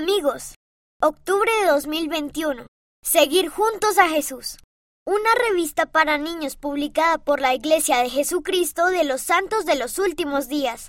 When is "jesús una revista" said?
4.08-5.86